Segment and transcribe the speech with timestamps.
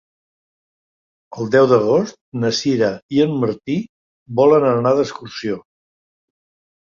[1.41, 3.75] El deu d'agost na Sira i en Martí
[4.39, 5.61] volen anar d'excursió.